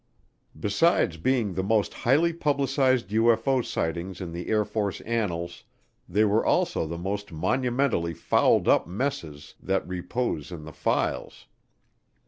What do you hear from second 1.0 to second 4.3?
being the most highly publicized UFO sightings